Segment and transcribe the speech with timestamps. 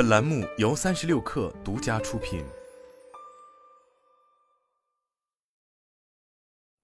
[0.00, 2.42] 本栏目由三十六氪独家出品。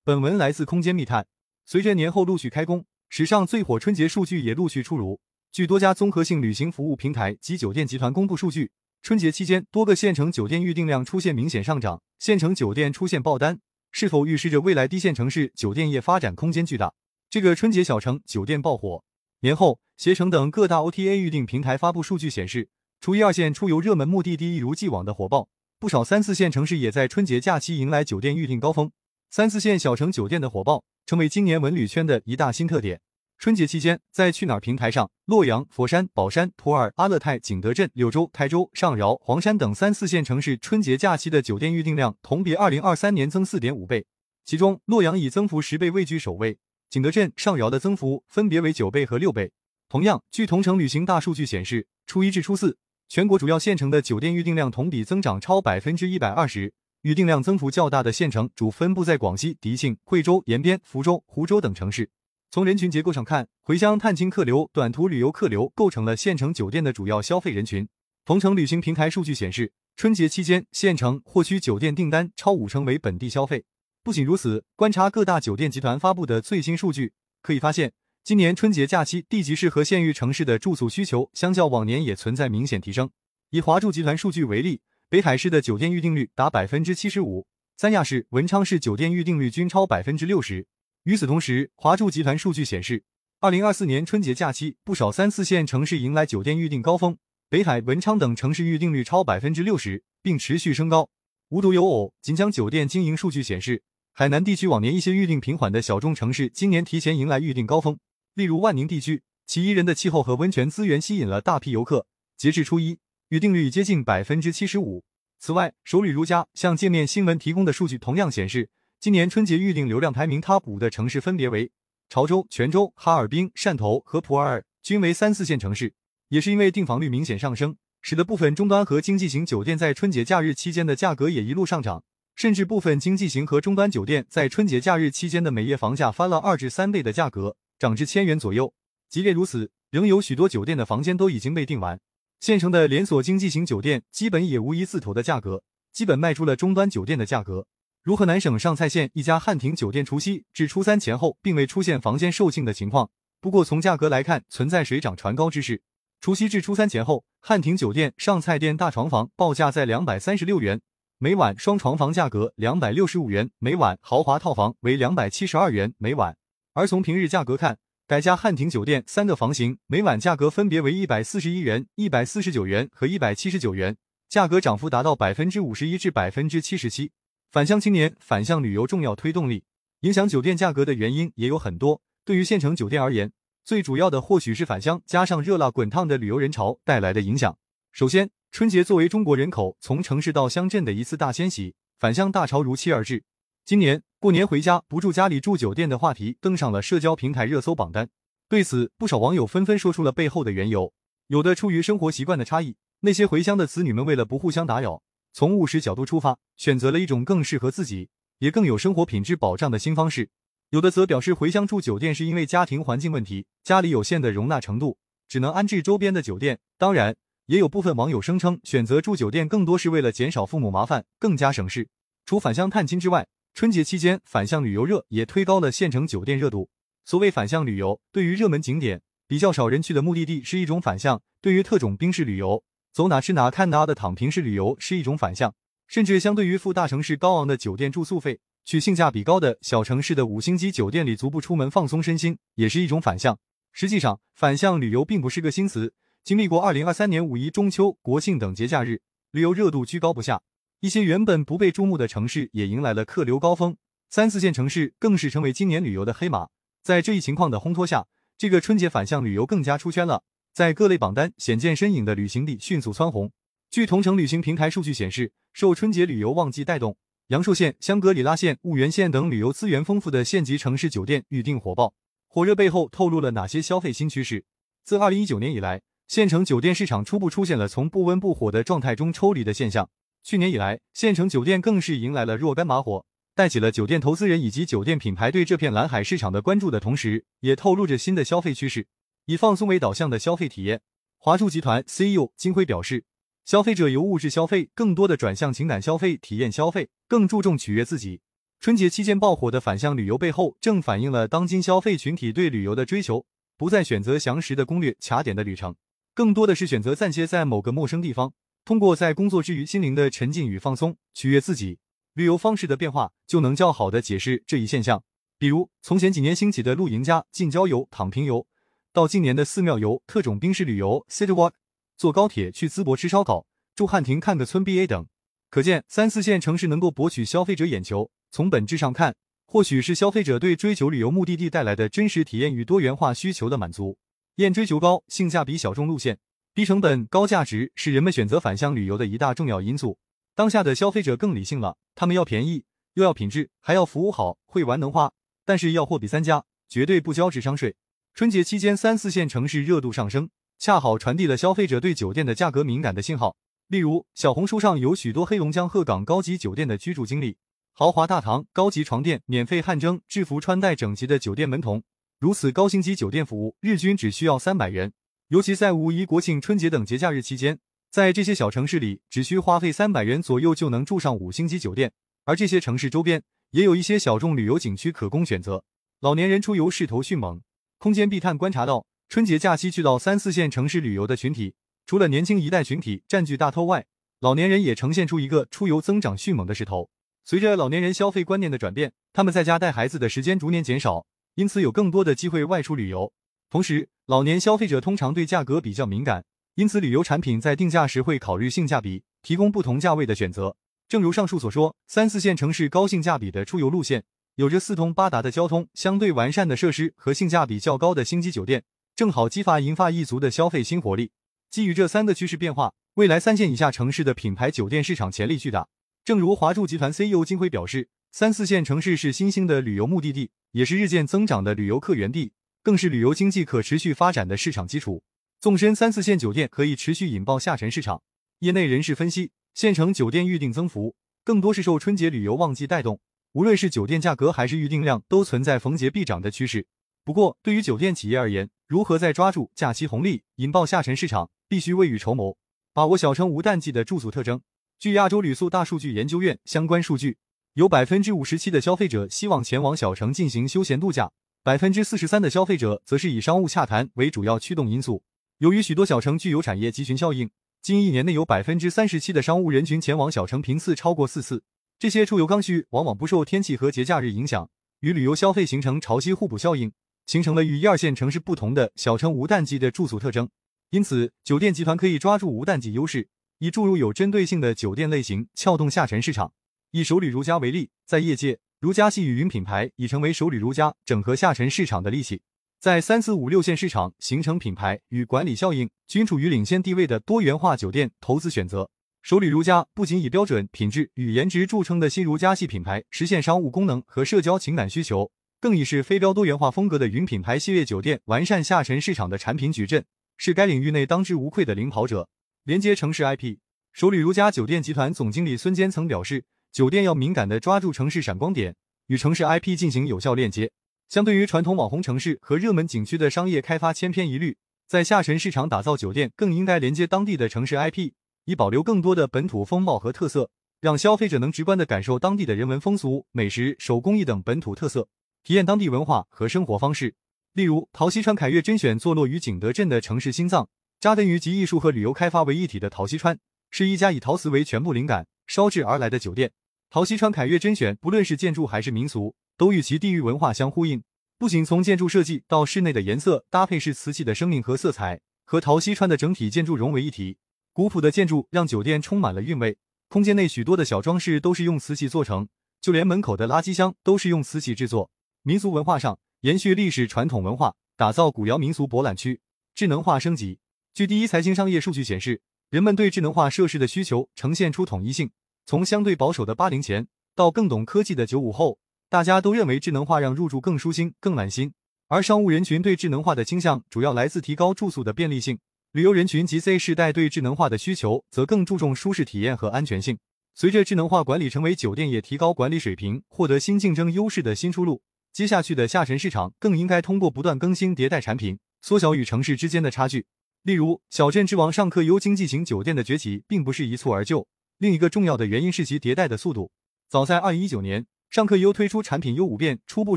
[0.04, 1.26] 本文来自空间密探。
[1.64, 5.18] 随着年后陆续开工，史上最火春节数据也陆续出炉。
[5.50, 8.70] 据多家综合性旅行服务平台及酒店集团公布数据，
[9.00, 13.58] 春节期间多个县城酒店预订量出现明显上涨，县城酒店出现爆单，
[13.92, 16.92] 是否预示着未来低线城市酒店业发展空间巨大？
[17.30, 19.02] 这个春节小城酒店爆火。
[19.40, 22.68] 年后，携程等各大 OTA 预订平台发布数据显示，
[23.06, 28.90] 初一二线出游热门目的地一如既往的火爆，不少三四线城市也在春节假期迎来酒店预订高峰。
[29.30, 33.00] 三四线小城酒店的火爆，成为今年文旅圈的一大新特点。
[33.38, 44.04] 春节期间，在去哪儿平台上，洛阳、佛山、宝山、普洱、阿勒泰、景德镇、柳州、台州、上饶、黄山等三四线城市春节假期的酒店预订量同比二零二三年增四点五倍，
[44.44, 46.58] 其中洛阳以增幅十倍位居首位。
[46.90, 49.52] 景德镇、上饶的增幅分别为九倍和六倍。
[49.88, 52.76] 同样，据同城旅行大数据显示，初一至初四，
[53.08, 56.72] 全国主要县城的酒店预订量同比增长超百分之一百二十。
[57.02, 62.10] 预订量增幅较大的县城主分布在广西迪庆、惠州、延边、福州、湖州等城市。
[62.50, 67.86] 从人群结构上看，回乡探亲客流、短途旅游客流构成了县城酒店的主要消费人群。
[68.24, 73.64] 同城旅行平台数据显示，春节期间县城或区酒店订单超五成为本地消费。
[74.02, 77.92] 不仅如此，观察各大酒店集团发布的最新数据，可以发现，
[78.26, 83.08] 今年春节假期地级市和县域城市的住宿需求相较往年也存在明显提升。
[83.50, 90.66] 以华住集团数据为例，北海市的酒店预订率达百分之七十五，三亚市、文昌市酒店预订率均超百分之六十。
[91.04, 93.04] 与此同时，华住集团数据显示，
[93.38, 97.16] 二零二四年春节假期，不少三四线城市迎来酒店预订高峰，
[97.48, 101.08] 北海、文昌等城市预订率超百分之六十，并持续升高。
[101.50, 103.84] 无独有偶，锦江酒店经营数据显示。
[104.12, 107.96] 海南地区往年一些预订平缓的小众城市，今年提前迎来预订高峰。
[108.36, 112.06] 例如万宁地区，其宜人的气候和温泉资源吸引了大批游客。
[112.36, 112.98] 截至初一，
[113.30, 115.02] 预订率接近百分之七十五。
[115.38, 118.68] 此外，首旅如家向界面新闻提供的数据同样显示，
[119.00, 121.70] 今年春节预订流量排名 TOP 五的城市分别为
[122.10, 125.94] 潮州、泉州、哈尔滨、汕头和普洱，均为三四线城市。
[126.28, 132.04] 也是因为订房率明显上升，使得部分终端和经济型酒店在春节假日期间的价格也一路上涨。
[132.34, 138.72] 甚至部分经济型和中端酒店在春节假日期间的每夜房价翻了二至三倍的价格，涨至千元左右。
[139.08, 141.98] 即便如此，仍有许多酒店的房间都已经被订完。
[142.40, 147.66] 县城的连锁经济型酒店基本也无一字头的价格，基本卖出了终端酒店的价格。
[148.02, 153.10] 如河南省上蔡县一家汉庭酒店，除夕至初三前后并未出现房间售罄的情况。
[153.40, 155.82] 不过从价格来看，存在水涨船高之势。
[156.20, 160.80] 除夕至初三前后，汉庭酒店上蔡店大床房报价在两百三十六元。
[161.18, 166.36] 每晚双床房价格两百六十五元每晚，豪华套房为两百七十二元每晚。
[166.76, 173.96] 而从平日价格看，改家汉庭酒店三个房型每晚价格分别为一百四十一元、一百四十九元和一百七十九元，
[174.28, 177.12] 价格涨幅达到百分之五十一至百分之七十七。
[177.50, 179.64] 返乡青年返乡旅游重要推动力，
[180.00, 182.02] 影响酒店价格的原因也有很多。
[182.26, 183.32] 对于县城酒店而言，
[183.64, 187.56] 最主要的或许是返乡加上热辣滚烫的旅游人潮带来的影响。
[187.90, 193.24] 首先，春节作为中国人口从城市到乡镇的一次大迁徙，返乡大潮如期而至。
[193.64, 198.08] 今年过年回家不住家里住酒店的话题登上了社交平台热搜榜单。
[198.48, 200.92] 对此，不少网友纷纷说出了背后的缘由。
[201.28, 205.00] 有的出于生活习惯的差异，那些回乡的子女们为了不互相打扰，
[205.32, 208.08] 从务实角度出发，选择了一种更适合自己，
[208.40, 210.28] 也更有生活品质保障的新方式。
[210.70, 214.98] 有的则表示回乡住酒店是因为家庭环境问题，家里有限的容纳程度，
[215.28, 216.58] 只能安置周边的酒店。
[216.76, 217.14] 当然。
[217.46, 221.86] 也有部分网友声称，选择住酒店更多是为了减少父母麻烦，更加省事。
[222.24, 223.24] 除返乡探亲之外，
[223.56, 226.68] 春节期间返乡旅游热也推高了县城酒店热度。
[227.06, 232.62] 所谓返乡旅游，对于热门景点、比较少人去的目的地是一种反向；对于特种兵式旅游，
[232.92, 235.52] 走哪吃哪看哪的躺平式旅游是一种反向；
[235.88, 243.38] 甚至相对于赴大城市高昂的酒店住宿费，去性价比高的小城市的五星级酒店里足不出门放松身心，也是一种反向。
[243.72, 245.94] 实际上，反向旅游并不是个新词。
[246.22, 250.42] 经历过二零二三年五一、中秋、国庆等节假日，旅游热度居高不下，
[250.80, 253.78] 一些原本不被注目的城市也迎来了客流高峰，
[254.10, 256.48] 三四线城市更是成为今年旅游的黑马。
[256.82, 258.06] 在这一情况的烘托下，
[258.36, 263.32] 这个春节返乡旅游更加出圈了，在各类榜单显见身影的旅行地迅速蹿红。
[263.70, 271.94] 据同城旅行平台数据显示，受春节旅游旺季带动，阳朔县、香格里拉县、婺源县等旅游资源丰富的县级城市酒店预订火爆。
[272.26, 274.44] 火热背后透露了哪些消费新趋势？
[274.84, 275.80] 自二零一九年以来。
[276.06, 279.90] 县城酒店市场初步出现了从不温不火的状态中抽离的现象。
[280.26, 283.06] 去年以来，县城酒店更是迎来了若干马火，
[283.36, 288.88] 带起了酒店投资人以及酒店品牌对这片蓝海市场的关注的同时，也透露着新的消费趋势。
[289.26, 290.80] 以放松为导向的消费体验，
[291.16, 293.04] 华住集团 CEO 金辉表示，
[293.44, 298.20] 消费者由物质消费更多的转向情感消费、体验消费，更注重取悦自己。
[298.58, 303.24] 春节期间爆火的反向旅游背后，正反映了当今消费群体对旅游的追求，
[303.56, 305.76] 不再选择详实的攻略、卡点的旅程，
[306.12, 308.32] 更多的是选择暂歇在某个陌生地方，
[308.66, 311.78] 通过在工作之余心灵的沉浸与放松，取悦自己。
[312.14, 315.04] 旅游方式的变化，就能较好的解释这一现象。
[315.38, 318.44] 比如，从前几年兴起的露营加近郊游、躺平游，
[318.92, 321.52] 到今年的寺庙游、特种兵式旅游 （City Walk），
[321.96, 323.46] 坐高铁去淄博吃烧烤，
[323.76, 325.06] 住汉庭看个村 BA 等。
[325.48, 328.10] 可见，三四线城市能够博取消费者眼球。
[328.32, 329.14] 从本质上看，
[329.46, 333.96] 或许是消费者对追求旅游目的地带来的真实体验与多元化需求的满足。
[334.36, 336.18] 验追求高、性价比小众路线，
[336.56, 339.98] 低成本、高价值是人们选择返乡旅游的一大重要因素。
[340.34, 342.64] 当下的消费者更理性了，他们要便宜，
[342.94, 345.12] 又要品质，还要服务好，会玩能花，
[345.44, 347.76] 但是要货比三家，绝对不交智商税。
[348.14, 353.36] 春节期间，三四线城市热度上升，恰好传递了消费者对酒店的价格敏感的信号。
[353.68, 357.36] 例如，小红书上有许多黑龙江鹤岗高级酒店的居住经历。
[357.74, 361.82] 豪华大堂、高级床垫、免费汗蒸、制服穿戴整齐的酒店门童，
[362.18, 364.94] 如此高星级酒店服务，日均只需要三百元。
[365.28, 367.58] 尤其在五一、国庆、春节等节假日期间，
[367.90, 371.92] 在这些小城市里，只需花费三百元左右就能住上五星级酒店。
[372.26, 375.64] 而这些城市周边也有一些小众旅游景区可供选择。
[375.98, 377.42] 老年人出游势头迅猛，
[377.78, 381.54] 空间必探观察到，春节假期去到三四线城市旅游的群体，
[381.86, 383.84] 除了年轻一代群体占据大头外，
[384.20, 386.88] 老年人也呈现出一个出游增长迅猛的势头。
[387.24, 393.12] 随着老年人消费观念的转变，他们在家带孩子的时间逐年减少，因此有更多的机会外出旅游。
[393.48, 396.24] 同时，老年消费者通常对价格比较敏感，
[396.56, 400.56] 因此旅游产品在定价时会考虑性价比，提供不同价位的选择。
[400.88, 404.04] 正如上述所说，三四线城市高性价比的出游路线，
[404.34, 408.64] 有着四通八达的交通、相对完善的设施和性价比较高的星级酒店，
[408.96, 411.12] 正好激发银发一族的消费新活力。
[411.48, 415.68] 基于这三个趋势变化，未来三线以下城市的品牌酒店市场潜力巨大。
[416.04, 422.32] 正如华住集团 CEO 金辉表示，三四线城市是新兴的旅游目的地，也是日渐增长的旅游客源地，
[422.66, 425.04] 更是旅游经济可持续发展的市场基础。
[425.38, 428.02] 纵深三四线酒店可以持续引爆下沉市场。
[428.40, 432.98] 业内人士分析，县城酒店预订增幅更多是受春节旅游旺季带动，
[433.34, 436.66] 无论是酒店价格还是预订量，都存在逢节必涨的趋势。
[437.04, 442.36] 不过，对于酒店企业而言，如何在抓住假期红利，引爆下沉市场，必须未雨绸缪，
[442.74, 444.40] 把握小城无淡季的住宿特征。
[444.80, 447.18] 据亚洲旅宿大数据研究院相关数据，
[447.52, 451.12] 有百分之五十七的消费者希望前往小城进行休闲度假，
[451.46, 455.04] 百分之四十三的消费者则是以商务洽谈为主要驱动因素。
[455.38, 457.30] 由于许多小城具有产业集群效应，
[457.62, 461.44] 近一年内有百分之三十七的商务人群前往小城频次超过四次。
[461.78, 464.50] 这些出游刚需往往不受天气和节假日影响，
[464.80, 466.72] 与旅游消费形成潮汐互补效应，
[467.06, 470.28] 形成了与一二线城市不同的小城无淡季的住宿特征。
[470.70, 473.06] 因此，酒店集团可以抓住无淡季优势。
[473.38, 476.32] 以注入有针对性的酒店类型，撬动下沉市场。
[476.72, 482.22] 以首旅如家为例，在业界，如家系与云品牌已成为首旅如家整合下沉市场的利器，
[482.58, 488.70] 在三四五六线市场形成品牌与管理效应均处于领先地位的多元化酒店投资选择。
[489.02, 499.84] 首旅如家不仅以标准、品质与颜值著称的新如家系品牌实现商务功能和社交情感需求，更以是非标多元化风格的云品牌系列酒店完善下沉市场的产品矩阵，
[500.16, 502.08] 是该领域内当之无愧的领跑者。
[502.44, 503.36] 连接城市 IP，
[503.74, 506.24] 首旅如家酒店集团总经理孙坚曾表示，
[506.56, 510.50] 酒店要敏感地抓住城市闪光点，与城市 IP 进行有效链接。
[510.88, 517.92] 相对于传统网红城市和热门景区的商业开发千篇一律，在下沉市场打造酒店，更应该连接当地的城市 IP，
[518.24, 524.88] 以保留更多的本土风貌和特色，让消费者能直观地感受当地的人文风俗、美食、手工艺等本土特色，
[525.24, 526.94] 体验当地文化和生活方式。
[527.34, 530.48] 例如，陶溪川凯悦甄选坐落于景德镇的城市心脏。
[530.80, 533.18] 扎根于集艺术和旅游开发为一体的陶溪川，
[533.50, 536.32] 是一家以陶瓷为全部灵感烧制而来的酒店。
[536.68, 540.82] 陶溪川凯悦甄选，不论是建筑还是民俗，都与其地域文化相呼应。
[541.16, 547.18] 不仅从建筑设计到室内的颜色搭配是瓷器的生命和色彩，和陶溪川的整体建筑融为一体。
[547.52, 549.56] 古朴的建筑让酒店充满了韵味，
[549.88, 552.28] 空间内许多的小装饰都是用瓷器做成，
[552.60, 554.90] 就连门口的垃圾箱都是用瓷器制作。
[555.22, 559.20] 民俗文化上，延续历史传统文化，打造古窑民俗博览区，
[559.54, 560.40] 智能化升级。
[560.74, 562.20] 据第一财经商业数据显示，
[562.50, 565.10] 人们对智能化设施的需求呈现出统一性，
[565.48, 571.52] 从相对保守的八零前到更懂科技的九五后，大家都认为智能化让入住更舒心、更暖心。
[571.86, 575.38] 而商务人群对智能化的倾向主要来自提高住宿的便利性，
[575.70, 579.96] 旅游人群及 Z 世代对智能化的需求则更注重舒适体验和安全性。
[580.34, 590.06] 随着智能化管理成为酒店业提高管理水平、获得新竞争优势的新出路，接下去的下沉市场更应该通过不断更新迭代产品，缩小与城市之间的差距。
[590.42, 594.26] 例如，小镇之王上客优经济型酒店的崛起并不是一蹴而就，
[594.58, 596.50] 另一个重要的原因是其迭代的速度。
[596.88, 599.96] 早在二零一九年，尚客优推出产品 U 五变，初步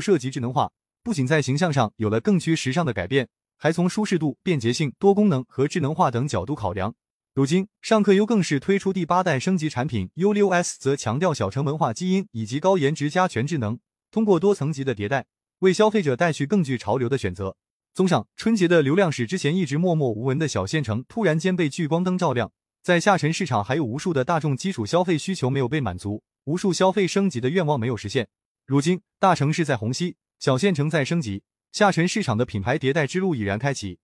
[0.00, 6.94] 涉及智能化，不仅在形象上有了更趋时尚的改变，还从舒适度、便捷性、多功能和智能化等角度考量。
[7.32, 13.78] 如今，尚客优更是推出第八代升级产品 U 六 S，则强调小城文化基因以及高颜值加全智能，
[14.10, 15.24] 通过多层级的迭代，
[15.60, 17.56] 为消费者带去更具潮流的选择。
[17.94, 22.52] 综上，春节的流量使之前一直默默无闻的小县城突然间被聚光灯照亮，
[22.82, 28.28] 在下沉市场还有无数的大众基础消费需求没有被满足，无数消费升级的愿望没有实现。
[28.64, 33.98] 如今，大城市在虹吸，小县城在升级，下沉市场的品牌迭代之路已然开启。